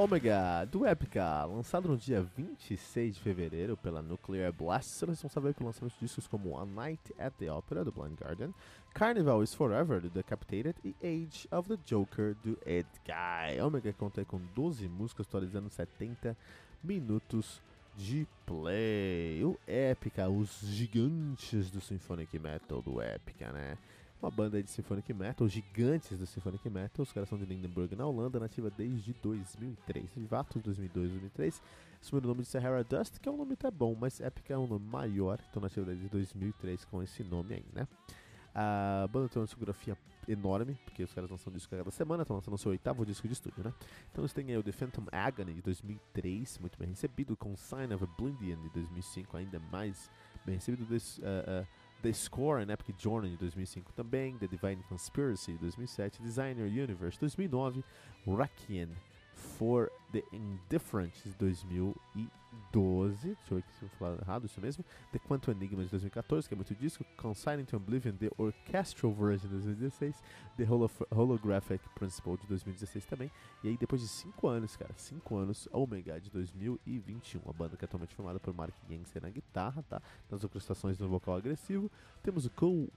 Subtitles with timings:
[0.00, 5.92] Omega, do Epica, lançado no dia 26 de fevereiro pela Nuclear Blast, responsável pelo lançamento
[5.92, 8.50] de discos como A Night at the Opera, do Blind Guardian,
[8.94, 13.60] Carnival is Forever, do Decapitated e Age of the Joker, do Ed Guy.
[13.60, 16.34] Omega conta com 12 músicas, atualizando 70
[16.82, 17.60] minutos
[17.94, 19.44] de play.
[19.44, 23.76] O Epica, os gigantes do Symphonic Metal do Epica, né?
[24.22, 27.02] Uma banda de symphonic metal, gigantes do symphonic metal.
[27.02, 31.62] Os caras são de Lindenburg, na Holanda, nativa desde 2003, de fato 2002, 2003.
[32.00, 34.58] Assumiram o nome de Sahara Dust, que é um nome até bom, mas Epic é
[34.58, 37.86] um nome maior, então nativa desde 2003 com esse nome aí, né?
[38.54, 39.96] A banda tem uma discografia
[40.28, 43.34] enorme, porque os caras lançam disco cada semana, estão lançando o seu oitavo disco de
[43.34, 43.72] estúdio, né?
[44.10, 47.94] Então eles têm aí o The Phantom Agony de 2003, muito bem recebido, com Sign
[47.94, 50.10] of a Blindian de 2005, ainda mais
[50.44, 50.84] bem recebido.
[50.84, 51.66] Desse, uh, uh,
[52.02, 57.18] The Score, né, Epic Journey de 2005 também, The Divine Conspiracy de 2007, Designer Universe
[57.20, 57.84] 2009,
[58.26, 58.88] Requiem
[59.60, 65.18] for the Indifferent de 2012, deixa eu ver se eu falar errado, isso mesmo, The
[65.18, 69.56] Quantum Enigma de 2014, que é muito disco, Consigning to Oblivion, The Orchestral Version de
[69.56, 70.16] 2016,
[70.56, 73.30] The Holo Holographic Principle de 2016 também,
[73.62, 77.84] e aí depois de 5 anos, cara, 5 anos, Omega de 2021, a banda que
[77.84, 80.00] é atualmente formada por Mark Jensen na guitarra, tá,
[80.30, 82.50] nas orquestrações no vocal agressivo, temos o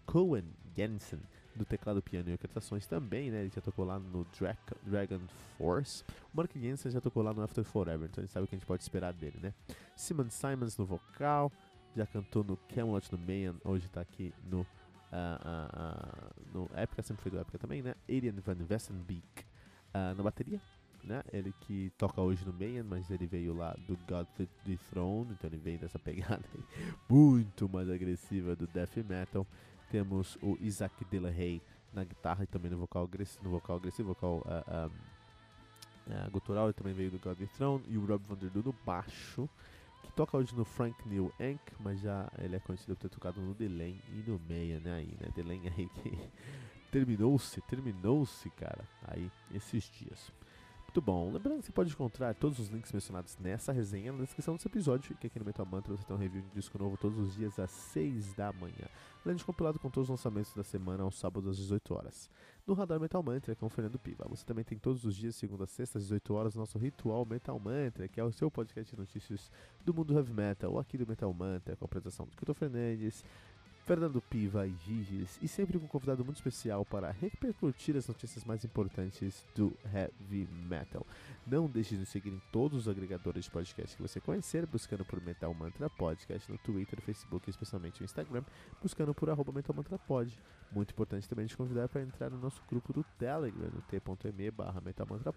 [0.05, 0.45] Cohen
[0.77, 1.19] Jensen
[1.55, 3.41] do teclado, piano e orquestrações também, né?
[3.41, 5.21] Ele já tocou lá no Dra Dragon
[5.57, 6.03] Force.
[6.33, 8.55] O Mark Jensen já tocou lá no After Forever, então a gente sabe o que
[8.55, 9.53] a gente pode esperar dele, né?
[9.95, 11.51] Simon Simons no vocal,
[11.95, 17.03] já cantou no Camelot no Mayan, hoje tá aqui no, uh, uh, uh, no Epica,
[17.03, 17.95] sempre foi do Epica também, né?
[18.09, 19.45] Adrian Van Vessenbeek
[19.93, 20.59] na bateria,
[21.03, 21.21] né?
[21.31, 25.47] Ele que toca hoje no Mayan, mas ele veio lá do God the Throne, então
[25.49, 26.43] ele veio dessa pegada
[27.07, 29.45] muito mais agressiva do death metal.
[29.93, 31.61] Temos o Isaac Delahaye
[31.93, 36.73] na guitarra e também no vocal agressivo, no vocal, agressivo, vocal uh, uh, gutural, ele
[36.73, 39.47] também veio do God Throne, e o Rob Vanderdu no baixo,
[40.01, 43.39] que toca hoje no Frank Neil Ank, mas já ele é conhecido por ter tocado
[43.39, 46.17] no Delane e no Meia, né, aí, né, Delane aí que
[46.91, 50.33] terminou-se, terminou-se, cara, aí, esses dias.
[50.93, 51.31] Muito bom.
[51.31, 55.17] Lembrando que você pode encontrar todos os links mencionados nessa resenha na descrição desse episódio,
[55.17, 57.57] que aqui no Metal Mantra você tem um review de disco novo todos os dias
[57.57, 58.87] às 6 da manhã.
[59.25, 62.29] Além de compilado com todos os lançamentos da semana aos sábados às 18 horas.
[62.67, 64.27] No Radar Metal Mantra com o Fernando Piva.
[64.29, 67.57] Você também tem todos os dias, segunda a sexta, às 18 horas, nosso Ritual Metal
[67.57, 69.49] Mantra, que é o seu podcast de notícias
[69.83, 73.23] do mundo heavy metal, aqui do Metal Mantra, com a apresentação do Kilton Fernandes,
[73.85, 78.45] Fernando Piva e Giges, e sempre com um convidado muito especial para repercutir as notícias
[78.45, 81.05] mais importantes do heavy metal.
[81.45, 85.03] Não deixe de nos seguir em todos os agregadores de podcast que você conhecer, buscando
[85.03, 88.43] por Metal Mantra Podcast no Twitter, Facebook especialmente no Instagram,
[88.81, 90.39] buscando por arroba Metal Mantra Pod.
[90.71, 94.81] Muito importante também te convidar para entrar no nosso grupo do Telegram, no t.me barra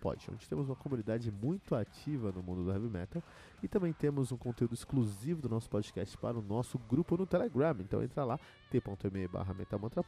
[0.00, 3.22] Pod, onde temos uma comunidade muito ativa no mundo do heavy metal
[3.62, 7.76] e também temos um conteúdo exclusivo do nosso podcast para o nosso grupo no Telegram.
[7.80, 8.35] Então entra lá,
[8.70, 9.54] t.me barra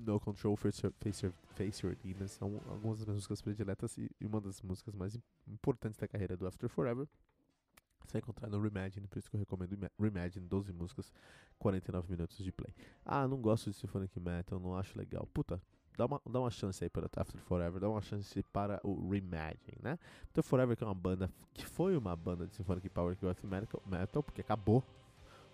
[0.05, 4.93] No Control, Face Your, Demons são algumas das minhas músicas prediletas e, uma das músicas
[4.93, 5.17] mais
[5.47, 7.07] importantes da carreira do After Forever.
[8.05, 11.11] Você vai encontrar no Reimagine, por isso que eu recomendo Reimagine, 12 músicas,
[11.57, 12.71] 49 minutos de play.
[13.03, 15.27] Ah, não gosto de Symphonic Metal, não acho legal.
[15.33, 15.59] Puta,
[15.97, 19.79] dá uma, dá uma chance aí para After Forever, dá uma chance para o Reimagine,
[19.81, 19.97] né?
[20.25, 23.81] After Forever que é uma banda, que foi uma banda de Symphonic Power que Metal,
[23.87, 24.83] metal, porque acabou.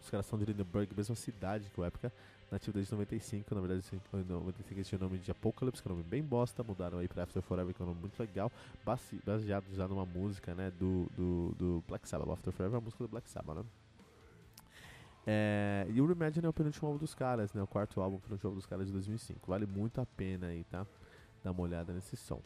[0.01, 2.11] Os caras são de Lindenburg, mesma cidade que o Época,
[2.51, 5.95] nativo desde 95, na verdade em 95 eles o nome de Apocalypse, que é um
[5.95, 8.51] nome bem bosta, mudaram aí pra After Forever, que é um nome muito legal,
[9.25, 13.03] baseado já numa música, né, do, do, do Black Sabbath, After Forever é a música
[13.03, 13.63] do Black Sabbath, né?
[15.25, 17.61] É, e o Reimagine é o penúltimo álbum dos caras, né?
[17.61, 19.47] O quarto álbum, o penúltimo álbum dos caras de 2005.
[19.47, 20.85] Vale muito a pena aí, tá?
[21.43, 22.41] Dar uma olhada nesse som.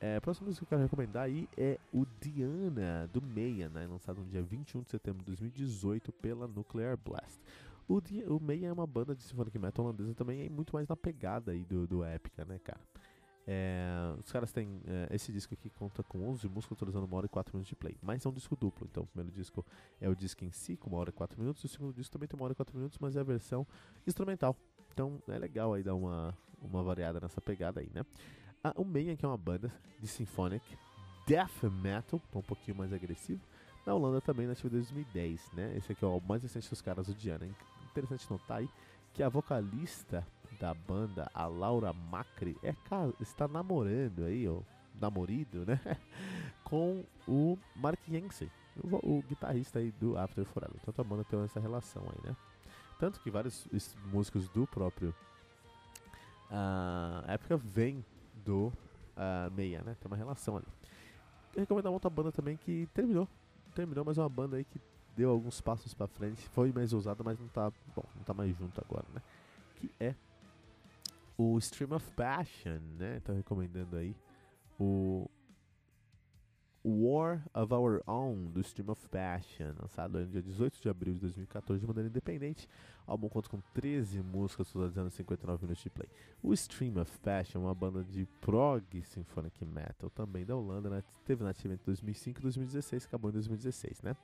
[0.00, 3.86] É, a próxima música que eu quero recomendar aí é o Diana, do Meia, né?
[3.86, 7.38] Lançado no dia 21 de setembro de 2018 pela Nuclear Blast.
[7.90, 8.00] O,
[8.36, 11.50] o Meia é uma banda de symphonic metal holandesa também, é muito mais na pegada
[11.50, 12.80] aí do, do Épica, né, cara?
[13.44, 14.80] É, os caras têm.
[14.86, 17.74] É, esse disco aqui conta com 11 músicas, totalizando 1 hora e 4 minutos de
[17.74, 17.96] play.
[18.00, 19.66] Mas é um disco duplo, então o primeiro disco
[20.00, 22.12] é o disco em si, com 1 hora e 4 minutos, e o segundo disco
[22.12, 23.66] também tem 1 hora e 4 minutos, mas é a versão
[24.06, 24.54] instrumental.
[24.92, 26.32] Então é legal aí dar uma,
[26.62, 28.06] uma variada nessa pegada aí, né?
[28.62, 30.64] Ah, o Mayhem, que é uma banda de symphonic
[31.26, 33.40] death metal, um pouquinho mais agressivo.
[33.84, 35.76] Na Holanda também, nativa desde 2010, né?
[35.76, 37.48] Esse aqui é o mais recente dos caras, o Diana.
[37.90, 38.68] Interessante notar aí
[39.12, 40.26] que a vocalista
[40.60, 42.74] da banda, a Laura Macri, é,
[43.20, 44.60] está namorando aí, ó,
[45.00, 45.80] namorido, né?
[46.64, 48.50] Com o Mark Jensen,
[48.82, 50.76] o, o, guitarrista aí do After Forever.
[50.82, 52.36] Então a banda tem essa relação aí, né?
[52.98, 53.66] Tanto que vários
[54.12, 55.14] músicos do próprio
[56.50, 58.04] uh, época vêm
[58.44, 59.96] do uh, Meia, né?
[59.98, 60.66] Tem uma relação ali.
[61.56, 63.26] Recomendo uma outra banda também que terminou.
[63.74, 64.78] Terminou, mas é uma banda aí que
[65.16, 66.48] deu alguns passos para frente.
[66.50, 69.22] Foi mais ousada, mas não tá, bom, não tá mais junto agora, né?
[69.76, 70.14] Que é
[71.36, 73.20] o Stream of Passion, né?
[73.20, 74.14] Tô recomendando aí
[74.78, 75.28] o
[76.84, 81.20] War of Our Own, do Stream of Passion, lançado no dia 18 de abril de
[81.20, 82.66] 2014 de maneira independente.
[83.06, 86.08] O álbum conta com 13 músicas, totalizando 59 minutos de play.
[86.42, 91.04] O Stream of Passion é uma banda de prog symphonic metal, também da Holanda, né?
[91.26, 94.16] teve nativa entre 2005 e 2016, acabou em 2016, né?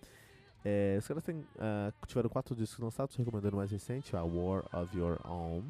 [0.69, 4.65] É, os caras têm, uh, tiveram quatro discos lançados, recomendando o mais recente, a War
[4.75, 5.63] of Your Own.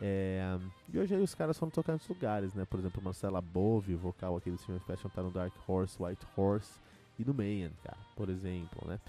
[0.00, 0.58] É,
[0.92, 2.64] e hoje aí os caras foram tocar em outros lugares, né?
[2.64, 6.78] Por exemplo, Marcela Bove, vocal aqui do Steven Fashion, tá no Dark Horse, White Horse
[7.18, 9.00] e no Mayhem, cara, por exemplo, né?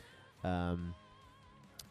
[0.43, 0.93] Um,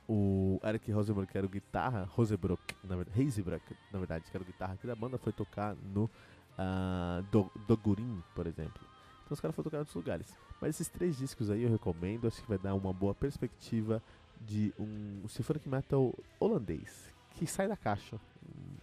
[0.08, 4.42] o Eric Rosenbrock, que era o guitarra, Rosebrook, na verdade, Hazebrook, na verdade, que era
[4.42, 6.10] o guitarra aqui da banda, foi tocar no
[6.58, 8.91] uh, Do, Dogurin, por exemplo.
[9.32, 10.36] Então os caras em outros lugares.
[10.60, 14.02] Mas esses três discos aí eu recomendo, acho que vai dar uma boa perspectiva
[14.42, 18.20] de um symphonic metal holandês, que sai da caixa,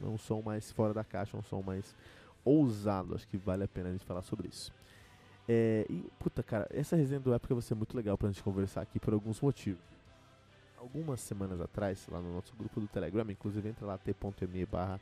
[0.02, 1.96] um som mais fora da caixa, um som mais
[2.44, 3.14] ousado.
[3.14, 4.74] Acho que vale a pena a gente falar sobre isso.
[5.48, 8.82] É, e, puta, cara, essa resenha do época vai ser muito legal pra gente conversar
[8.82, 9.84] aqui por alguns motivos.
[10.78, 15.00] Algumas semanas atrás, lá no nosso grupo do Telegram, inclusive entra lá t.me barra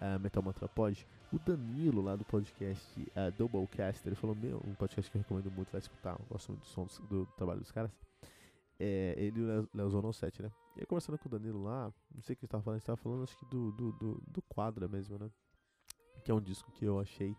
[0.00, 5.16] uh, metalmantrapod, o Danilo lá do podcast uh, Doublecast, ele falou, meu, um podcast que
[5.16, 7.90] eu recomendo muito, vai escutar, gosto muito do som do, do trabalho dos caras.
[8.80, 10.52] É, ele e o Leozono 7, né?
[10.76, 12.82] E aí, conversando com o Danilo lá, não sei o que ele estava falando, ele
[12.82, 15.28] estava falando acho que do, do, do, do Quadra mesmo, né?
[16.24, 17.36] Que é um disco que eu achei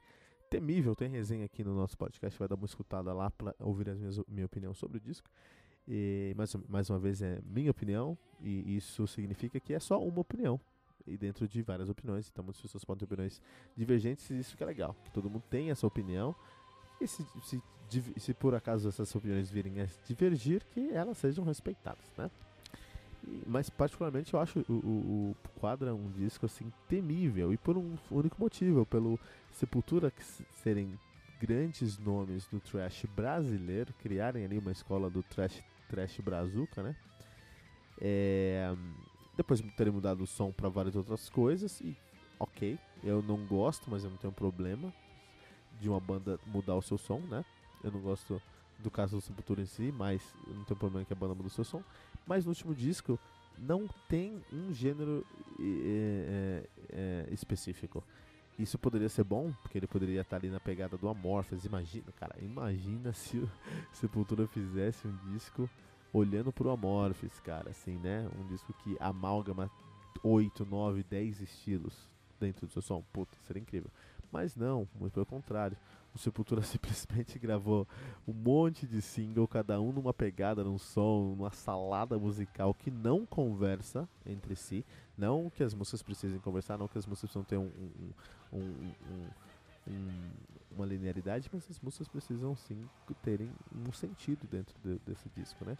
[0.49, 0.93] temível.
[0.95, 4.19] Tem resenha aqui no nosso podcast, vai dar uma escutada lá para ouvir as minhas,
[4.27, 5.29] minha opinião sobre o disco.
[5.87, 10.19] E mais, mais uma vez é minha opinião, e isso significa que é só uma
[10.19, 10.59] opinião.
[11.09, 13.41] E dentro de várias opiniões, então muitas pessoas podem ter opiniões
[13.75, 16.35] divergentes, e isso que é legal, que todo mundo tem essa opinião.
[17.01, 17.61] E se, se,
[18.17, 22.29] se por acaso essas opiniões virem a divergir, que elas sejam respeitadas, né?
[23.45, 27.97] mas particularmente eu acho o, o, o Quadra um disco assim temível e por um
[28.09, 29.19] único motivo, pelo
[29.51, 30.11] Sepultura
[30.63, 30.97] serem
[31.39, 36.95] grandes nomes do trash brasileiro, criarem ali uma escola do trash, trash brazuca, né?
[38.01, 38.73] É,
[39.39, 41.95] depois terem mudado o som para várias outras coisas e
[42.37, 44.93] ok, eu não gosto, mas eu não tenho problema
[45.79, 47.45] de uma banda mudar o seu som, né?
[47.81, 48.41] Eu não gosto
[48.79, 51.47] do caso do Sepultura em si, mas eu não tenho problema que a banda mude
[51.47, 51.81] o seu som.
[52.27, 53.17] Mas no último disco
[53.57, 55.25] não tem um gênero
[55.57, 58.03] é, é, específico.
[58.57, 61.63] Isso poderia ser bom, porque ele poderia estar ali na pegada do Amorphis.
[61.63, 63.49] Imagina, cara, imagina se o
[63.93, 65.69] Sepultura fizesse um disco
[66.13, 68.29] olhando pro Amorphis, cara, assim, né?
[68.39, 69.69] Um disco que amálgama
[70.23, 71.93] 8, 9, 10 estilos
[72.39, 73.03] dentro do seu som.
[73.13, 73.89] Puta, seria incrível.
[74.31, 75.77] Mas não, muito pelo contrário.
[76.13, 77.87] O Sepultura simplesmente gravou
[78.27, 83.25] um monte de single, cada um numa pegada, num som, numa salada musical que não
[83.25, 84.85] conversa entre si.
[85.17, 87.71] Não que as músicas precisem conversar, não que as músicas precisam ter um,
[88.51, 88.91] um,
[89.87, 90.31] um,
[90.71, 92.87] uma linearidade, mas as músicas precisam sim
[93.21, 93.51] terem
[93.87, 95.77] um sentido dentro de, desse disco, né?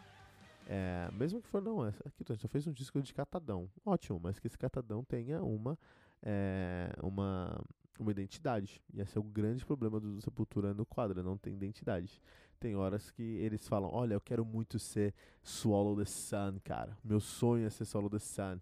[0.72, 3.68] É, mesmo que for, não, aqui a gente fez um disco de catadão.
[3.84, 5.76] Ótimo, mas que esse catadão tenha uma,
[6.22, 7.60] é, uma,
[8.00, 8.80] uma identidade.
[8.94, 12.22] E esse é o grande problema do Sepultura no quadro, não tem identidade.
[12.60, 15.12] Tem horas que eles falam, olha, eu quero muito ser
[15.42, 16.96] Swallow the Sun, cara.
[17.04, 18.60] Meu sonho é ser Swallow the Sun.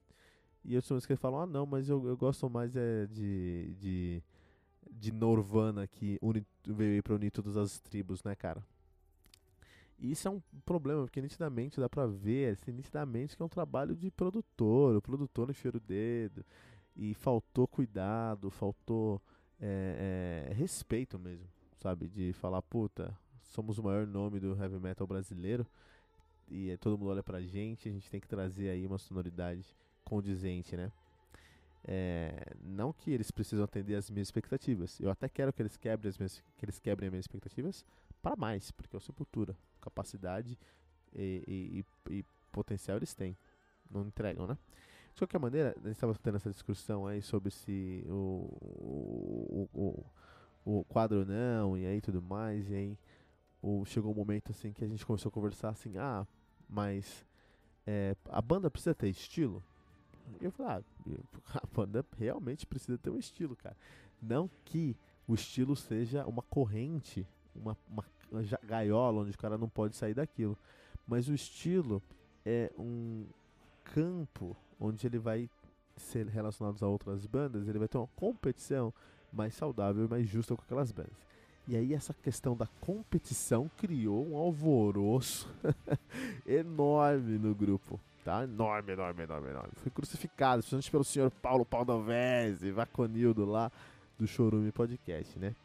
[0.64, 3.76] E outros momentos que eles falam, ah não, mas eu, eu gosto mais é de,
[3.78, 4.24] de,
[4.90, 8.64] de Norvana que une, veio para unir todas as tribos, né, cara?
[10.00, 13.50] E isso é um problema, porque nitidamente dá pra ver, assim, nitidamente que é um
[13.50, 14.96] trabalho de produtor.
[14.96, 16.46] O produtor enfiou o dedo.
[16.96, 19.22] E faltou cuidado, faltou
[19.60, 21.48] é, é, respeito mesmo,
[21.80, 22.08] sabe?
[22.08, 25.66] De falar, puta, somos o maior nome do heavy metal brasileiro.
[26.48, 29.66] E é, todo mundo olha pra gente, a gente tem que trazer aí uma sonoridade
[30.04, 30.92] condizente, né?
[31.84, 35.00] É, não que eles precisam atender as minhas expectativas.
[35.00, 37.86] Eu até quero que eles quebrem as minhas, que eles quebrem as minhas expectativas
[38.28, 40.60] para mais, porque é o Sepultura capacidade
[41.16, 43.38] e, e, e, potencial eles têm.
[43.90, 44.58] Não entregam, né?
[45.14, 50.06] De qualquer maneira, a gente estava tendo essa discussão aí sobre se o, o, o,
[50.66, 53.00] o, quadro não, e aí tudo mais, e aí
[53.62, 56.28] o, chegou um momento assim que a gente começou a conversar assim, ah,
[56.68, 57.26] mas
[57.86, 59.64] é, a banda precisa ter estilo?
[60.42, 60.82] Eu falei, ah,
[61.64, 63.78] a banda realmente precisa ter um estilo, cara.
[64.22, 68.04] Não que o estilo seja uma corrente, uma, uma
[68.64, 70.58] gaiola onde o cara não pode sair daquilo.
[71.08, 72.02] Mas o estilo
[72.46, 73.26] é um
[73.94, 75.50] campo onde ele vai
[75.96, 78.94] ser relacionado a outras bandas, ele vai ter uma competição
[79.34, 81.28] mais saudável e mais justa com aquelas bandas.
[81.68, 85.50] E aí essa questão da competição criou um alvoroço
[86.48, 88.00] enorme no grupo.
[88.24, 88.44] Tá?
[88.44, 89.72] Enorme, enorme, enorme, enorme.
[89.76, 93.72] Foi crucificado, principalmente pelo senhor Paulo Paldovese, Vaconildo lá
[94.18, 95.56] do Chorume Podcast, né?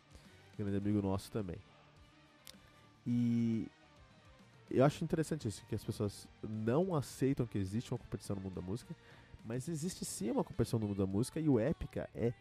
[0.59, 1.57] Grande amigo nosso também.
[3.07, 3.69] E
[4.71, 8.55] eu acho interessante isso, que as pessoas não aceitam que existe uma competição no mundo
[8.55, 8.95] da música,
[9.45, 12.33] mas existe sim uma competição no mundo da música e o Épica é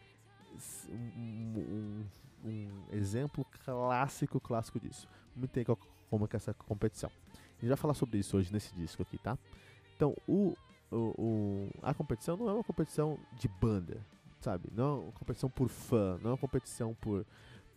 [0.89, 2.05] um,
[2.45, 5.07] um, um exemplo clássico, clássico disso.
[5.35, 5.65] Não tem
[6.09, 7.11] como que essa competição.
[7.33, 9.37] A gente vai falar sobre isso hoje nesse disco aqui, tá?
[9.95, 10.55] Então, o,
[10.91, 13.97] o, o, a competição não é uma competição de banda,
[14.39, 14.69] sabe?
[14.73, 17.25] Não é uma competição por fã, não é uma competição por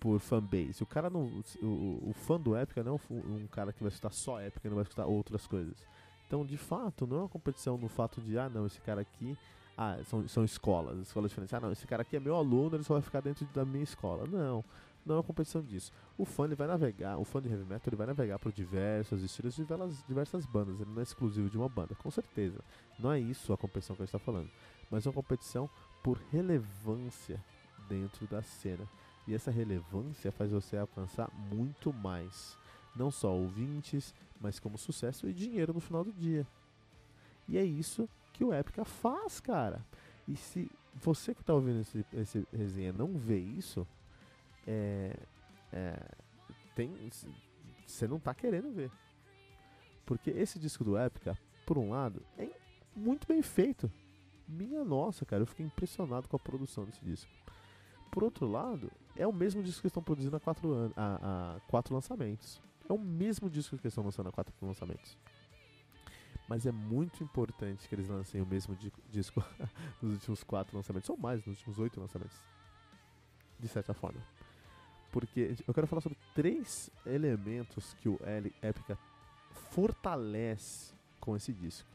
[0.04, 0.82] por fanbase.
[0.82, 1.22] O cara não.
[1.62, 4.68] O, o fã do Epica não é um, cara que vai escutar só Epica e
[4.68, 5.82] não vai escutar outras coisas.
[6.26, 9.34] Então, de fato, não é uma competição no fato de, ah, não, esse cara aqui.
[9.78, 11.54] Ah, são, são escolas, escolas diferentes.
[11.54, 13.82] Ah, não, esse cara aqui é meu aluno, ele só vai ficar dentro da minha
[13.82, 14.26] escola.
[14.26, 14.62] Não,
[15.06, 15.90] não é uma competição disso.
[16.18, 19.22] O fã ele vai navegar, o fã de heavy metal ele vai navegar por diversos
[19.22, 20.78] estilos, diversas, diversas bandas.
[20.78, 22.60] Ele não é exclusivo de uma banda, com certeza.
[22.98, 24.50] Não é isso a competição que a gente está falando.
[24.90, 25.68] Mas é uma competição
[26.02, 27.42] por relevância
[27.88, 28.86] dentro da cena.
[29.26, 32.58] E essa relevância faz você alcançar muito mais.
[32.94, 36.46] Não só ouvintes, mas como sucesso e dinheiro no final do dia.
[37.48, 39.84] E é isso que o Epica faz, cara.
[40.26, 43.86] E se você que está ouvindo esse, esse resenha não vê isso,
[44.66, 45.16] é,
[45.72, 45.98] é,
[46.74, 46.92] tem,
[47.86, 48.90] você não está querendo ver.
[50.06, 52.48] Porque esse disco do Epica, por um lado, é
[52.94, 53.90] muito bem feito.
[54.46, 57.30] Minha nossa, cara, eu fiquei impressionado com a produção desse disco.
[58.10, 61.60] Por outro lado, é o mesmo disco que estão produzindo há quatro, anos, há, há
[61.68, 62.60] quatro lançamentos.
[62.88, 65.16] É o mesmo disco que estão lançando há quatro lançamentos.
[66.48, 68.76] Mas é muito importante que eles lancem o mesmo
[69.08, 69.42] disco
[70.02, 72.36] nos últimos quatro lançamentos, ou mais, nos últimos oito lançamentos.
[73.58, 74.20] De certa forma.
[75.10, 78.98] Porque eu quero falar sobre três elementos que o L Epica
[79.70, 81.88] fortalece com esse disco.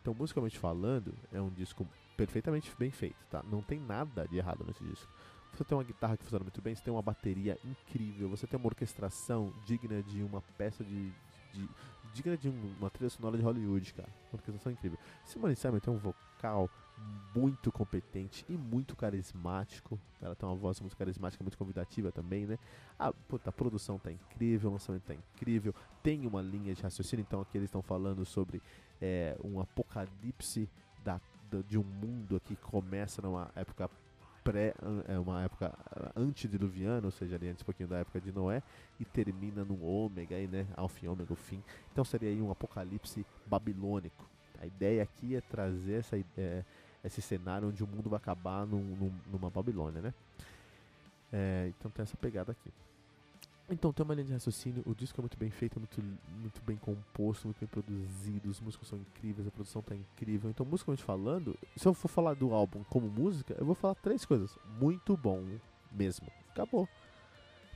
[0.00, 1.86] Então, musicalmente falando, é um disco
[2.16, 3.42] perfeitamente bem feito, tá?
[3.42, 5.12] Não tem nada de errado nesse disco.
[5.52, 8.58] Você tem uma guitarra que funciona muito bem, você tem uma bateria incrível, você tem
[8.58, 11.12] uma orquestração digna de uma peça de.
[11.52, 11.68] de
[12.12, 14.08] digna de uma trilha sonora de Hollywood, cara.
[14.32, 14.98] Uma orquestração incrível.
[15.24, 16.68] Simone Simon tem um vocal
[17.34, 19.98] muito competente e muito carismático.
[20.20, 22.58] Ela tem uma voz muito carismática, muito convidativa também, né?
[22.98, 25.74] A, puta, a produção tá incrível, o lançamento tá incrível.
[26.02, 28.60] Tem uma linha de raciocínio, então aqui eles estão falando sobre
[29.00, 30.68] é, um apocalipse
[31.04, 31.20] da,
[31.66, 33.88] de um mundo que começa numa época
[34.42, 34.74] pré,
[35.08, 35.72] é uma época
[36.16, 38.62] antediluviana, ou seja, ali antes um pouquinho da época de Noé,
[38.98, 41.62] e termina no ômega, aí, né, alfa e ômega, o fim.
[41.92, 44.28] Então seria aí um apocalipse babilônico.
[44.60, 46.64] A ideia aqui é trazer essa, é,
[47.02, 50.14] esse cenário onde o mundo vai acabar num, num, numa Babilônia, né?
[51.32, 52.70] É, então tem essa pegada aqui.
[53.70, 56.02] Então tem uma linha de raciocínio, o disco é muito bem feito, é muito,
[56.40, 60.50] muito bem composto, muito bem produzido, os músicos são incríveis, a produção tá incrível.
[60.50, 64.24] Então, musicalmente falando, se eu for falar do álbum como música, eu vou falar três
[64.24, 64.58] coisas.
[64.80, 65.44] Muito bom
[65.92, 66.26] mesmo.
[66.50, 66.88] Acabou.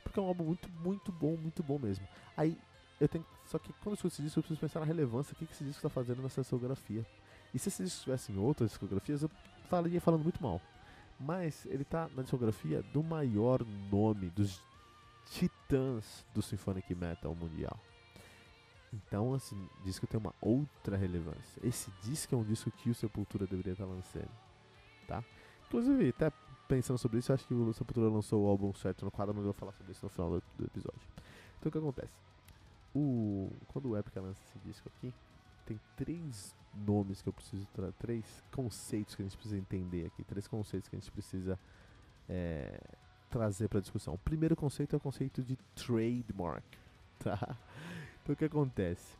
[0.03, 2.05] Porque é um álbum muito, muito bom, muito bom mesmo.
[2.35, 2.57] Aí,
[2.99, 3.25] eu tenho.
[3.45, 5.63] Só que quando eu escuto esse disco, eu preciso pensar na relevância, o que, esse
[5.63, 7.05] disco está fazendo nessa discografia.
[7.53, 9.29] E se esse disco estivesse em outras discografias, eu
[9.63, 10.61] estaria falando muito mal.
[11.17, 14.61] Mas ele tá na discografia do maior nome, dos
[15.65, 17.79] titãs do symphonic metal mundial.
[18.93, 21.59] Então, assim, disco tem uma outra relevância.
[21.63, 24.29] Esse disco é um disco que o Sepultura deveria estar lançando,
[25.07, 25.23] tá?
[25.67, 26.31] Inclusive, até
[26.67, 29.51] pensando sobre isso, acho que o Sepultura lançou o álbum certo no quadro, mas eu
[29.51, 31.01] vou falar sobre isso no final do, do episódio.
[31.59, 32.13] Então, o que acontece?
[32.93, 35.13] O, quando o Epica lança esse disco aqui,
[35.65, 37.67] tem três nomes que eu preciso
[37.99, 41.59] três conceitos que a gente precisa entender aqui, três conceitos que a gente precisa
[42.29, 42.79] é,
[43.35, 44.13] trazer para discussão.
[44.13, 46.63] O primeiro conceito é o conceito de trademark,
[47.19, 47.57] tá?
[48.23, 49.17] Então o que acontece?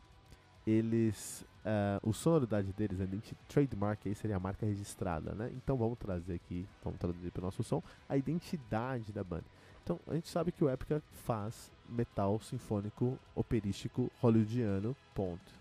[0.66, 3.06] Eles, uh, o sonoridade deles, a
[3.46, 5.52] trademark aí seria a marca registrada, né?
[5.54, 9.44] Então vamos trazer aqui, vamos traduzir para o nosso som, a identidade da banda.
[9.84, 15.52] Então a gente sabe que o Epica faz metal sinfônico operístico hollywoodiano, ponto.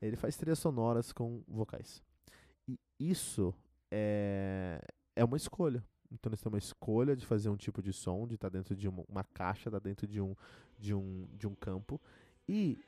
[0.00, 2.00] Ele faz trilhas sonoras com vocais.
[2.68, 3.52] E isso
[3.90, 4.80] é,
[5.16, 5.82] é uma escolha.
[6.18, 8.74] Então eles têm uma escolha de fazer um tipo de som, de estar tá dentro
[8.74, 10.34] de uma, uma caixa, estar tá dentro de um,
[10.78, 12.00] de, um, de um campo.
[12.48, 12.78] E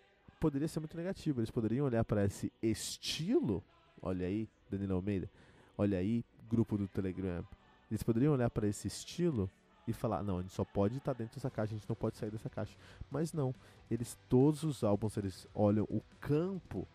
[0.40, 1.40] poderia ser muito negativo.
[1.40, 3.62] Eles poderiam olhar para esse estilo.
[4.00, 5.30] Olha aí, Danilo Almeida.
[5.76, 7.44] Olha aí, grupo do Telegram.
[7.90, 9.50] Eles poderiam olhar para esse estilo
[9.86, 11.96] e falar: não, a gente só pode estar tá dentro dessa caixa, a gente não
[11.96, 12.76] pode sair dessa caixa.
[13.10, 13.54] Mas não.
[13.90, 16.86] Eles, todos os álbuns, eles olham o campo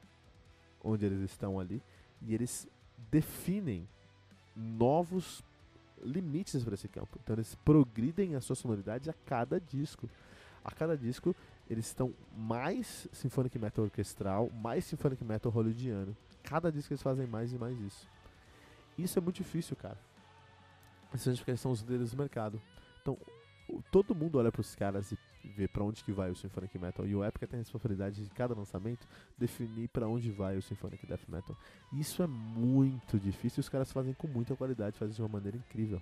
[0.83, 1.81] onde eles estão ali
[2.21, 2.67] e eles
[3.09, 3.87] definem
[4.55, 5.43] novos
[6.03, 7.19] limites para esse campo.
[7.23, 10.09] Então eles progridem a sua sonoridade a cada disco.
[10.63, 11.35] A cada disco
[11.69, 16.15] eles estão mais symphonic metal orquestral, mais symphonic metal hollywoodiano.
[16.43, 18.07] Cada disco eles fazem mais e mais isso.
[18.97, 19.97] Isso é muito difícil, cara.
[21.09, 22.61] Principalmente porque eles são os líderes do mercado.
[23.01, 23.17] Então,
[23.91, 27.05] todo mundo olha para os caras e ver para onde que vai o Symphonic Metal.
[27.05, 31.05] E o Epica tem a responsabilidade de cada lançamento definir para onde vai o Symphonic
[31.05, 31.55] Death Metal.
[31.91, 35.57] Isso é muito difícil e os caras fazem com muita qualidade, fazem de uma maneira
[35.57, 36.01] incrível.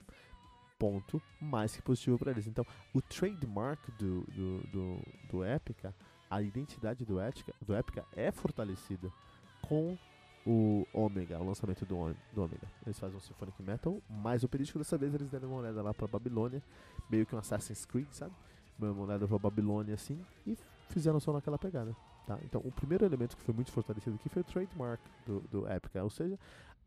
[0.78, 2.48] Ponto mais que positivo para eles.
[2.48, 5.00] Então, o trademark do, do, do,
[5.30, 5.94] do Epica,
[6.30, 9.12] a identidade do Epica, do Epica é fortalecida
[9.62, 9.98] com
[10.46, 12.68] o Omega, o lançamento do, Omega.
[12.86, 15.94] Eles fazem um Symphonic Metal, mas o período dessa vez eles deram uma olhada lá
[15.94, 16.64] pra Babilônia,
[17.10, 18.34] meio que um Assassin's Creed, sabe?
[18.90, 20.58] Uma olhada pra Babilônia assim, e
[20.90, 21.96] fizeram só naquela pegada.
[22.26, 22.38] Tá?
[22.44, 26.04] Então, o primeiro elemento que foi muito fortalecido aqui foi o trademark do, do Epica,
[26.04, 26.38] ou seja,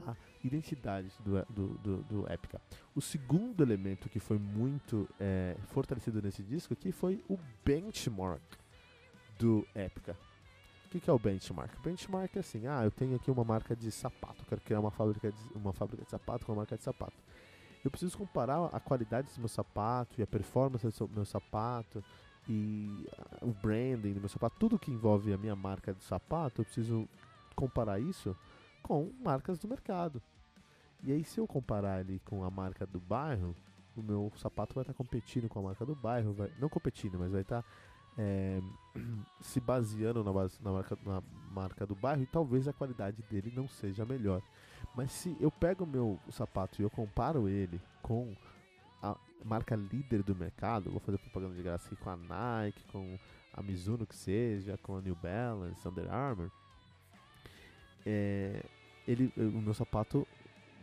[0.07, 2.61] a identidade do, do, do, do Epica.
[2.95, 8.43] O segundo elemento que foi muito é, fortalecido nesse disco aqui foi o benchmark
[9.39, 10.17] do Epica.
[10.87, 11.77] O que, que é o benchmark?
[11.83, 15.33] Benchmark é assim, ah, eu tenho aqui uma marca de sapato, quero criar uma fábrica
[15.33, 17.17] de, uma fábrica de sapato com uma marca de sapato
[17.85, 22.03] eu preciso comparar a qualidade do meu sapato e a performance do meu sapato
[22.49, 23.07] e
[23.43, 27.09] o branding do meu sapato, tudo que envolve a minha marca de sapato, eu preciso
[27.55, 28.37] comparar isso
[28.83, 30.21] com marcas do mercado.
[31.03, 33.55] E aí, se eu comparar ali com a marca do bairro,
[33.97, 37.31] o meu sapato vai estar competindo com a marca do bairro, vai, não competindo, mas
[37.31, 37.65] vai estar
[38.17, 38.61] é,
[39.41, 43.69] se baseando na, na, marca, na marca do bairro e talvez a qualidade dele não
[43.69, 44.43] seja melhor.
[44.95, 48.35] Mas se eu pego o meu sapato e eu comparo ele com
[49.03, 53.19] a marca líder do mercado, vou fazer propaganda de graça aqui com a Nike, com
[53.53, 56.51] a Mizuno que seja, com a New Balance, Under Armour,
[58.07, 58.65] é,
[59.07, 60.27] ele, o meu sapato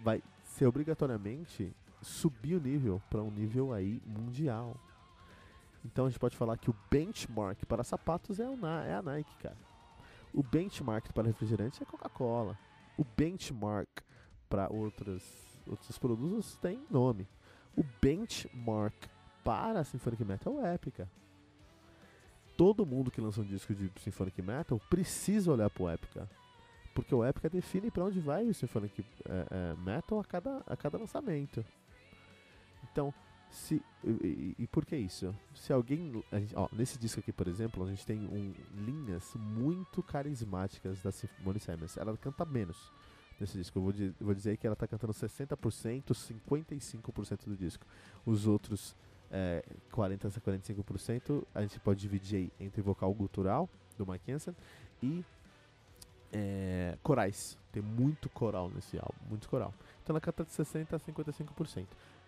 [0.03, 1.71] vai ser obrigatoriamente
[2.01, 4.75] subir o nível para um nível aí mundial.
[5.85, 9.35] Então a gente pode falar que o benchmark para sapatos é, o, é a Nike,
[9.37, 9.57] cara.
[10.33, 12.57] O benchmark para refrigerantes é Coca-Cola
[12.97, 13.89] o benchmark
[14.49, 17.27] para outros produtos tem nome.
[17.75, 18.95] O benchmark
[19.43, 21.09] para a Symphonic Metal é Epica.
[22.57, 26.29] Todo mundo que lança um disco de Symphonic Metal precisa olhar para o Epica.
[26.93, 30.75] Porque o Epica define para onde vai o Symphonic é, é, Metal a cada, a
[30.75, 31.65] cada lançamento.
[32.83, 33.13] Então,
[33.51, 35.35] se, e, e, por que isso?
[35.53, 36.23] Se alguém.
[36.31, 38.53] Gente, ó, nesse disco aqui, por exemplo, a gente tem um,
[38.85, 41.97] linhas muito carismáticas da Simone Simons.
[41.97, 42.91] Ela canta menos
[43.39, 43.77] nesse disco.
[43.77, 45.57] Eu vou, vou dizer que ela está cantando 60%,
[46.05, 47.85] 55% do disco.
[48.25, 48.95] Os outros
[49.29, 54.55] é, 40% a 45% a gente pode dividir entre vocal gutural, do Mike Hansen,
[55.03, 55.25] e
[56.31, 57.57] é, corais.
[57.71, 59.73] Tem muito coral nesse álbum, muito coral.
[60.01, 61.85] Então ela canta de 60% a 55%.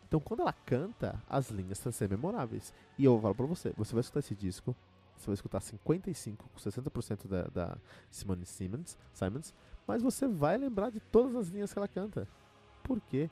[0.07, 2.73] Então, quando ela canta, as linhas estão sendo memoráveis.
[2.97, 4.75] E eu falo pra você, você vai escutar esse disco,
[5.17, 7.77] você vai escutar 55, 60% da, da
[8.11, 9.53] Simone Simmons, Simons,
[9.87, 12.27] mas você vai lembrar de todas as linhas que ela canta.
[12.83, 13.29] Porque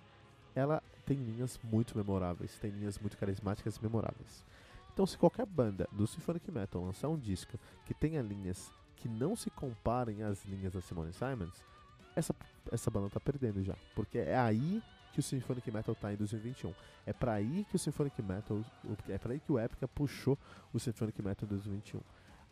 [0.56, 4.46] ela tem linhas muito memoráveis, tem linhas muito carismáticas e memoráveis.
[4.94, 9.36] Então, se qualquer banda do Symphonic Metal lançar um disco que tenha linhas que não
[9.36, 11.64] se comparem às linhas da Simone Simons,
[12.16, 12.36] essa,
[12.72, 13.76] essa banda tá perdendo já.
[13.96, 16.74] Porque é aí que o Symphonic Metal tá em 2021.
[17.06, 18.64] É para aí que o Symphonic Metal,
[19.10, 20.38] é para aí que o Epica puxou
[20.74, 22.02] o Symphonic Metal em 2021.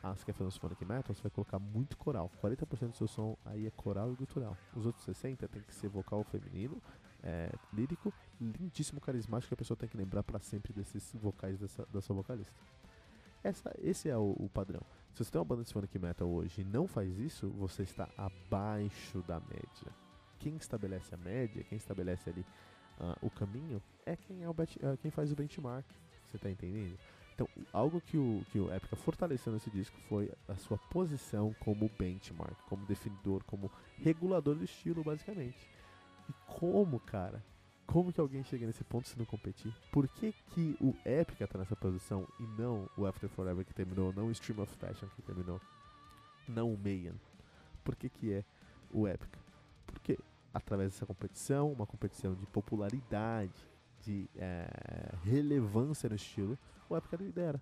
[0.02, 1.14] Ah, você quer fazer um Symphonic Metal?
[1.14, 2.32] Você vai colocar muito coral.
[2.42, 4.58] 40% do seu som aí é coral e gutural.
[4.76, 6.82] Os outros 60% tem que ser vocal feminino,
[7.22, 11.86] é, lírico, lindíssimo, carismático, que a pessoa tem que lembrar para sempre desses vocais dessa,
[11.92, 12.54] da sua vocalista.
[13.44, 14.82] Essa, esse é o, o, padrão.
[15.14, 18.08] Se você tem uma banda de Symphonic Metal hoje e não faz isso, você está
[18.18, 20.09] abaixo da média.
[20.40, 22.46] Quem estabelece a média, quem estabelece ali
[23.00, 25.86] uh, o caminho, é quem, é o uh, quem faz o benchmark.
[26.28, 26.98] Você está entendendo?
[27.34, 31.90] Então, algo que o, que o Epica fortaleceu nesse disco foi a sua posição como
[31.98, 35.58] benchmark, como definidor, como regulador do estilo, basicamente.
[36.30, 37.42] E como, cara,
[37.86, 39.74] como que alguém chega nesse ponto se não competir?
[39.92, 44.14] Por que, que o Epica tá nessa posição e não o After Forever que terminou,
[44.14, 45.62] não o Stream of Fashion que terminou,
[46.48, 47.16] não o Mayan?
[47.84, 48.44] Por que, que é
[48.92, 49.39] o Epica?
[50.54, 53.68] Através dessa competição, uma competição de popularidade,
[54.02, 54.68] de é,
[55.24, 56.58] relevância no estilo,
[56.90, 57.62] o Epica lidera.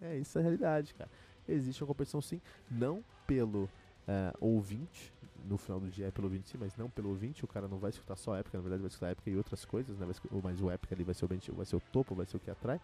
[0.00, 1.10] É isso é a realidade, cara.
[1.48, 3.68] Existe uma competição sim, não pelo
[4.06, 5.12] é, ouvinte,
[5.44, 7.78] no final do dia é pelo ouvinte sim, mas não pelo ouvinte, o cara não
[7.78, 10.06] vai escutar só época, na verdade vai escutar época e outras coisas, né?
[10.06, 12.50] mas o época ali vai ser o, vai ser o topo, vai ser o que
[12.50, 12.80] atrai.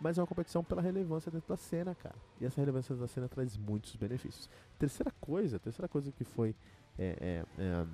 [0.00, 2.16] Mas é uma competição pela relevância dentro da cena, cara.
[2.40, 4.50] E essa relevância da cena traz muitos benefícios.
[4.78, 6.54] Terceira coisa, terceira coisa que foi
[6.98, 7.86] é, é,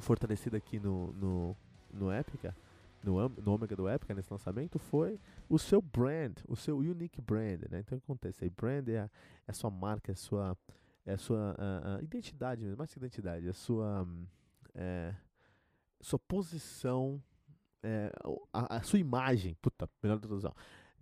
[0.00, 1.56] fortalecida aqui no, no,
[1.92, 2.54] no Epica,
[3.02, 7.62] no, no Omega do Epica, nesse lançamento, foi o seu brand, o seu unique brand,
[7.70, 7.80] né?
[7.80, 8.44] Então o que acontece?
[8.44, 9.10] aí brand é a,
[9.46, 10.56] é a sua marca, é a sua
[11.06, 14.06] é a sua uh, uh, identidade mesmo, mais que identidade, a sua,
[14.74, 15.14] é,
[16.00, 17.22] sua posição,
[17.80, 18.10] é,
[18.52, 20.52] a, a, sua imagem, puta, melhor tradução.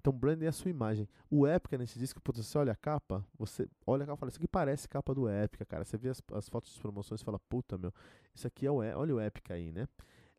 [0.05, 1.09] Então, branding é a sua imagem.
[1.31, 4.29] O Épica nesse disco, puta, você olha a capa, você olha a capa e fala,
[4.29, 5.83] isso aqui parece capa do Épica, cara.
[5.83, 7.91] Você vê as, as fotos de promoções e fala, puta, meu,
[8.35, 9.89] isso aqui é o, olha o Épica aí, né?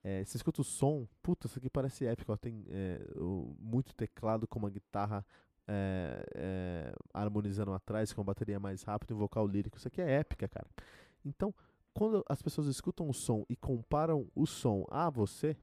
[0.04, 2.32] É, você escuta o som, puta, isso aqui parece épico.
[2.32, 5.26] Ó, tem é, o, muito teclado com uma guitarra
[5.68, 9.80] é, é, harmonizando atrás com a bateria mais rápida e um vocal lírico.
[9.80, 10.68] Isso aqui é épica, cara.
[11.26, 11.52] Então,
[11.92, 15.58] quando as pessoas escutam o som e comparam o som a você,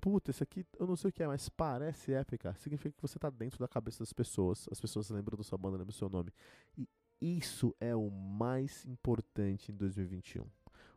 [0.00, 2.54] puta, esse aqui eu não sei o que é, mas parece épica.
[2.58, 4.68] Significa que você tá dentro da cabeça das pessoas.
[4.70, 6.32] As pessoas lembram da sua banda, lembram do seu nome.
[6.76, 6.88] E
[7.20, 10.46] isso é o mais importante em 2021.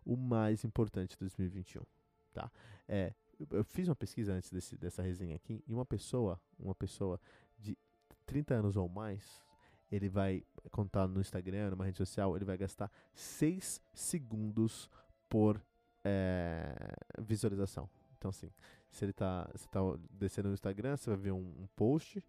[0.06, 1.84] O mais importante em 2021,
[2.34, 2.52] tá?
[2.88, 3.14] É,
[3.52, 7.20] eu fiz uma pesquisa antes desse, dessa resenha aqui e uma pessoa, uma pessoa
[7.58, 7.78] de
[8.26, 9.44] 30 anos ou mais,
[9.92, 14.90] ele vai contar no Instagram, numa rede social, ele vai gastar 6 segundos
[15.30, 15.62] por
[16.04, 16.74] é,
[17.20, 17.90] visualização.
[18.18, 18.52] Então, assim,
[18.90, 19.80] se ele tá, você tá
[20.12, 22.24] descendo no Instagram, você vai ver um, um post,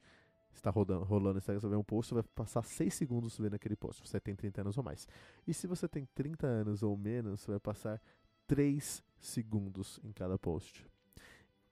[0.53, 3.39] está rodando, rolando no Instagram, você vai ver um post, você vai passar 6 segundos
[3.39, 4.07] vendo aquele post.
[4.07, 5.07] Você tem 30 anos ou mais.
[5.47, 8.01] E se você tem 30 anos ou menos, você vai passar
[8.47, 10.87] 3 segundos em cada post.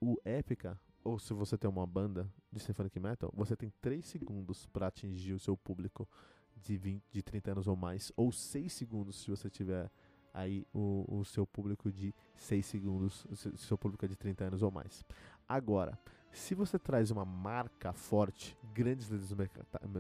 [0.01, 4.67] O Épica ou se você tem uma banda de symphonic metal, você tem 3 segundos
[4.67, 6.09] para atingir o seu público
[6.57, 9.91] de, 20, de 30 anos ou mais, ou 6 segundos se você tiver
[10.37, 14.63] aí o, o seu público de 6 segundos, se seu público é de 30 anos
[14.63, 15.03] ou mais.
[15.49, 15.99] Agora,
[16.31, 19.53] se você traz uma marca forte, grandes líderes do, merc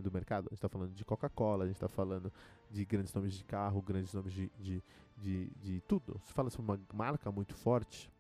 [0.03, 2.31] do mercado, a gente está falando de Coca-Cola, a gente está falando
[2.71, 4.83] de grandes nomes de carro, grandes nomes de, de,
[5.17, 6.21] de, de tudo.
[6.27, 8.13] Se fala sobre uma marca muito forte,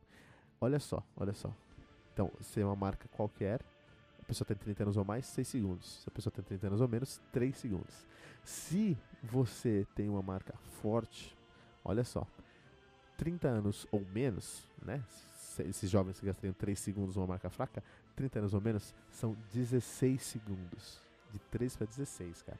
[0.58, 1.54] olha só, olha só.
[2.14, 3.60] Então, se é uma marca qualquer,
[4.18, 6.02] a pessoa tem 30 anos ou mais, 6 segundos.
[6.02, 8.06] Se a pessoa tem 30 anos ou menos, 3 segundos.
[8.42, 11.35] Se você tem uma marca forte,
[11.86, 12.26] olha só,
[13.16, 15.02] 30 anos ou menos, né?
[15.60, 17.82] Esses jovens que gastariam 3 segundos numa marca fraca,
[18.14, 21.00] 30 anos ou menos, são 16 segundos.
[21.32, 22.58] De 3 para 16, cara.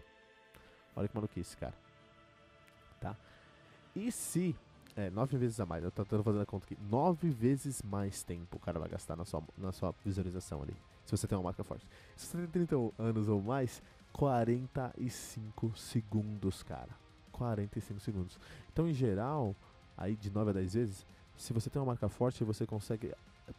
[0.94, 1.74] Olha que maluquice, cara.
[3.00, 3.14] Tá?
[3.94, 4.56] E se
[4.96, 5.84] é, nove vezes a mais.
[5.84, 6.76] Eu tô tentando fazer a conta aqui.
[6.90, 10.74] Nove vezes mais tempo o cara vai gastar na sua, na sua visualização ali.
[11.04, 11.86] Se você tem uma marca forte.
[12.16, 13.82] Se você tem 30 anos ou mais,
[14.14, 17.05] 45 segundos, cara.
[17.36, 18.38] 45 segundos.
[18.72, 19.54] Então, em geral,
[19.96, 23.12] aí de 9 a 10 vezes, se você tem uma marca forte, você consegue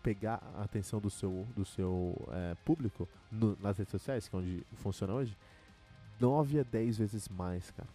[0.04, 4.40] pegar a atenção do seu, do seu é, público no, nas redes sociais, que é
[4.40, 5.38] onde funciona hoje,
[6.20, 7.88] 9 a 10 vezes mais, cara.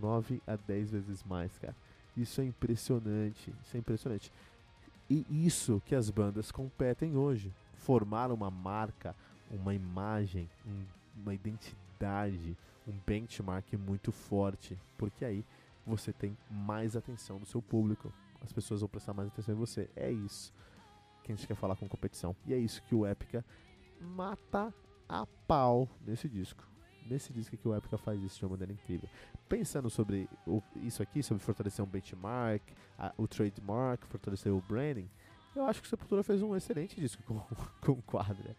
[0.00, 1.74] 9 a 10 vezes mais, cara.
[2.16, 4.32] Isso é impressionante, isso é impressionante.
[5.08, 7.52] E isso que as bandas competem hoje.
[7.74, 9.16] formar uma marca,
[9.50, 10.84] uma imagem, um,
[11.22, 12.54] uma identidade,
[12.90, 15.44] um benchmark muito forte, porque aí
[15.86, 18.12] você tem mais atenção do seu público.
[18.42, 19.88] As pessoas vão prestar mais atenção em você.
[19.96, 20.52] É isso
[21.22, 22.34] que a gente quer falar com competição.
[22.46, 23.44] E é isso que o Epica
[24.00, 24.72] mata
[25.08, 26.66] a pau nesse disco.
[27.06, 29.08] Nesse disco que o Epica faz isso de uma maneira incrível.
[29.48, 32.62] Pensando sobre o, isso aqui, sobre fortalecer um benchmark,
[32.98, 35.08] a, o trademark, fortalecer o branding,
[35.54, 37.42] eu acho que o Sepultura fez um excelente disco com,
[37.92, 38.56] o Quadra.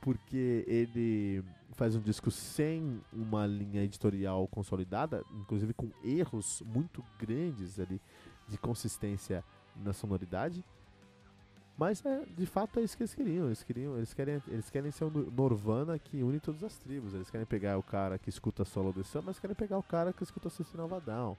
[0.00, 1.44] Porque ele
[1.80, 7.98] faz um disco sem uma linha editorial consolidada, inclusive com erros muito grandes ali
[8.46, 9.42] de consistência
[9.76, 10.62] na sonoridade.
[11.78, 13.46] Mas é, de fato é isso que eles queriam.
[13.46, 17.14] Eles queriam, eles querem, eles querem ser o Norvana que une todas as tribos.
[17.14, 20.12] Eles querem pegar o cara que escuta solo de Sun, mas querem pegar o cara
[20.12, 21.34] que escuta System of Down.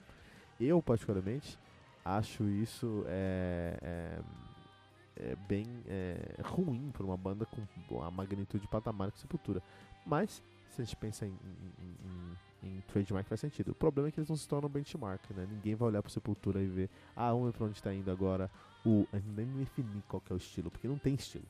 [0.60, 1.56] Eu particularmente
[2.04, 4.20] acho isso é, é,
[5.18, 9.62] é bem é, ruim para uma banda com a magnitude de patamar que Sepultura.
[10.06, 11.96] Mas se a gente pensa em, em,
[12.64, 13.72] em, em, trademark faz sentido.
[13.72, 15.48] O problema é que eles não se tornam benchmark, né?
[15.50, 18.50] Ninguém vai olhar para Sepultura e ver, ah, vamos ver para onde está indo agora
[18.86, 19.06] o.
[19.36, 21.46] Nem definir qual é o estilo, porque não tem estilo.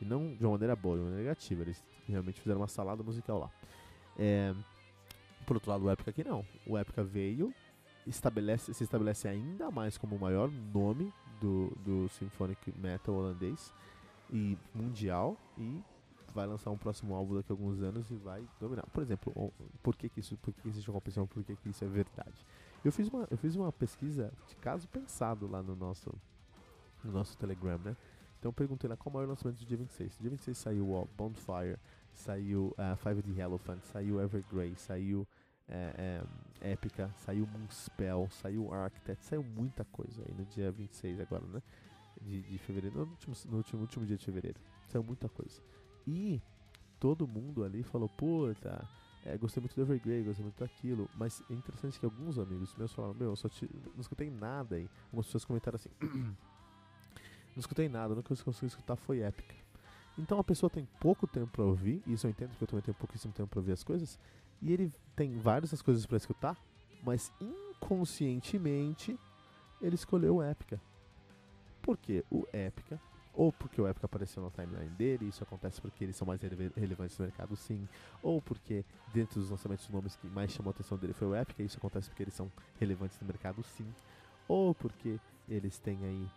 [0.00, 1.62] E não de uma maneira boa, de uma maneira negativa.
[1.62, 3.50] Eles realmente fizeram uma salada musical lá.
[4.18, 4.54] É,
[5.46, 6.44] por outro lado, o Epica aqui não.
[6.66, 7.54] O Epica veio,
[8.06, 13.72] estabelece, se estabelece ainda mais como o maior nome do, do symphonic metal holandês
[14.32, 15.80] e mundial e
[16.34, 18.84] vai lançar um próximo álbum daqui a alguns anos e vai dominar.
[18.92, 21.84] Por exemplo, por que, que isso, por que existe uma competição, por que, que isso
[21.84, 22.44] é verdade?
[22.84, 26.12] Eu fiz uma, eu fiz uma pesquisa de caso pensado lá no nosso
[27.02, 27.96] no nosso Telegram, né?
[28.38, 30.18] Então eu perguntei lá qual o maior lançamento do dia 26.
[30.18, 31.78] No dia 26 saiu o Bonfire,
[32.12, 35.26] saiu uh, Five the Elephant, saiu Evergrey, saiu
[35.68, 36.22] é,
[36.60, 41.62] é, Épica, saiu Moonspell, saiu Architect, saiu muita coisa aí no dia 26 agora, né?
[42.20, 44.60] De, de fevereiro, no último, no último, último dia de fevereiro.
[44.88, 45.60] Saiu muita coisa.
[46.06, 46.40] E
[47.00, 48.86] todo mundo ali falou, puta,
[49.24, 51.08] é, gostei muito do Evergrey, gostei muito daquilo.
[51.16, 54.76] Mas é interessante que alguns amigos meus falaram, meu, eu só te, não escutei nada
[54.76, 54.88] aí.
[55.06, 56.34] Algumas pessoas comentaram assim, não
[57.58, 59.54] escutei nada, coisa que eu consegui escutar foi épica.
[60.18, 62.82] Então a pessoa tem pouco tempo para ouvir, e isso eu entendo porque eu também
[62.82, 64.18] tenho pouquíssimo tempo para ouvir as coisas,
[64.62, 66.56] e ele tem várias coisas para escutar,
[67.02, 69.18] mas inconscientemente
[69.80, 70.80] ele escolheu o épica.
[71.82, 73.00] Porque o épica
[73.34, 76.72] ou porque o Epic apareceu na timeline dele, isso acontece porque eles são mais rele
[76.76, 77.88] relevantes no mercado, sim,
[78.22, 81.36] ou porque dentro dos lançamentos os nomes que mais chamou a atenção dele foi o
[81.36, 83.86] Epic, isso acontece porque eles são relevantes no mercado, sim,
[84.46, 85.18] ou porque
[85.48, 86.28] eles têm aí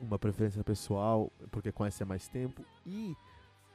[0.00, 3.16] uma preferência pessoal, porque conhecem há mais tempo, e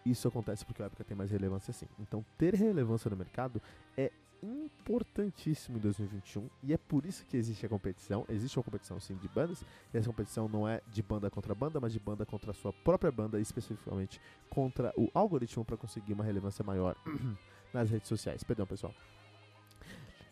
[0.05, 1.87] isso acontece porque o Epic tem mais relevância, sim.
[1.99, 3.61] Então, ter relevância no mercado
[3.97, 4.11] é
[4.41, 8.25] importantíssimo em 2021 e é por isso que existe a competição.
[8.30, 11.80] Existe uma competição sim de bandas, e essa competição não é de banda contra banda,
[11.80, 16.23] mas de banda contra a sua própria banda, especificamente contra o algoritmo para conseguir uma
[16.23, 16.95] relevância maior
[17.73, 18.43] nas redes sociais.
[18.43, 18.93] Perdão, pessoal.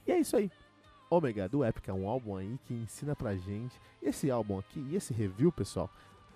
[0.05, 0.51] E é isso aí.
[1.09, 3.79] Omega do Epic é um álbum aí que ensina pra gente.
[4.01, 5.89] Esse álbum aqui e esse review, pessoal,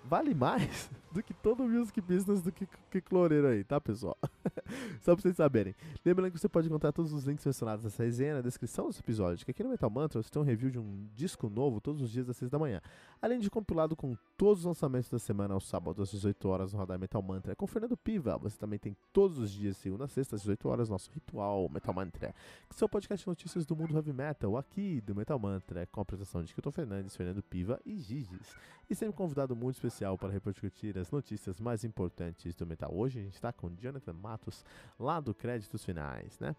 [0.04, 4.16] vale mais do que todo o Music Business do que, que Cloreiro aí, tá, pessoal?
[5.02, 5.74] Só pra vocês saberem.
[6.04, 9.44] Lembrando que você pode encontrar todos os links mencionados nessa resenha na descrição desse episódio,
[9.44, 12.10] que aqui no Metal Mantra você tem um review de um disco novo todos os
[12.10, 12.80] dias às 6 da manhã.
[13.20, 16.78] Além de compilado com todos os lançamentos da semana aos sábados às 18 horas no
[16.78, 17.54] Radar Metal Mantra.
[17.54, 21.10] Com Fernando Piva, você também tem todos os dias, segunda sexta, às 18 horas, nosso
[21.12, 22.34] ritual Metal Mantra,
[22.68, 26.02] que são podcast de notícias do mundo heavy metal, aqui do Metal Mantra, com a
[26.02, 28.56] apresentação de Kilton Fernandes, Fernando Piva e Giges.
[28.90, 32.90] E sempre convidado muito especial para repercutir as notícias mais importantes do metal.
[32.94, 34.64] Hoje a gente está com Jonathan Matos,
[34.98, 36.56] lá do Créditos Finais, né?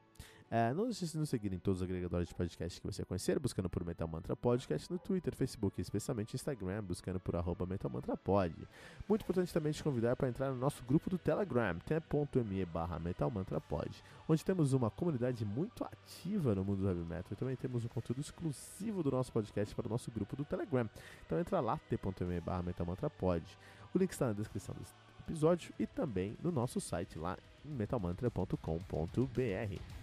[0.56, 3.40] É, não deixe de nos seguir em todos os agregadores de podcast que você conhecer,
[3.40, 7.90] buscando por Metal Mantra Podcast no Twitter, Facebook e especialmente Instagram, buscando por arroba Metal
[7.90, 8.54] Mantra Pod.
[9.10, 13.32] Muito importante também te convidar para entrar no nosso grupo do Telegram, t.me barra Metal
[13.32, 13.90] Mantra Pod,
[14.30, 17.88] onde temos uma comunidade muito ativa no mundo do heavy metal e também temos um
[17.88, 20.88] conteúdo exclusivo do nosso podcast para o nosso grupo do Telegram.
[21.26, 23.44] Então entra lá, t.me barra Metal Mantra Pod.
[23.92, 30.03] O link está na descrição desse episódio e também no nosso site lá em metalmantra.com.br.